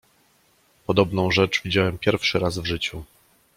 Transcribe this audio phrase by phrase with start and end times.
[0.85, 3.03] "Podobną rzecz widziałem pierwszy raz w życiu!"